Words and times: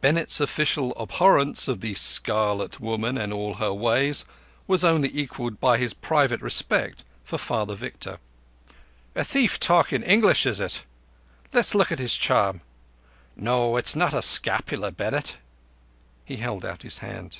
Bennett's 0.00 0.40
official 0.40 0.92
abhorrence 0.98 1.68
of 1.68 1.80
the 1.80 1.94
Scarlet 1.94 2.80
Woman 2.80 3.16
and 3.16 3.32
all 3.32 3.54
her 3.54 3.72
ways 3.72 4.24
was 4.66 4.82
only 4.82 5.12
equalled 5.16 5.60
by 5.60 5.78
his 5.78 5.94
private 5.94 6.40
respect 6.40 7.04
for 7.22 7.38
Father 7.38 7.76
Victor. 7.76 8.18
"A 9.14 9.22
thief 9.22 9.60
talking 9.60 10.02
English, 10.02 10.44
is 10.44 10.58
it? 10.58 10.82
Let's 11.52 11.72
look 11.76 11.92
at 11.92 12.00
his 12.00 12.16
charm. 12.16 12.62
No, 13.36 13.76
it's 13.76 13.94
not 13.94 14.12
a 14.12 14.22
scapular, 14.22 14.90
Bennett." 14.90 15.38
He 16.24 16.38
held 16.38 16.64
out 16.64 16.82
his 16.82 16.98
hand. 16.98 17.36